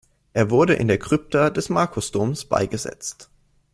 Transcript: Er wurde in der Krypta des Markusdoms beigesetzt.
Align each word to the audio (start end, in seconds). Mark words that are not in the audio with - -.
Er 0.33 0.49
wurde 0.49 0.73
in 0.73 0.87
der 0.87 0.97
Krypta 0.97 1.51
des 1.51 1.69
Markusdoms 1.69 2.45
beigesetzt. 2.45 3.29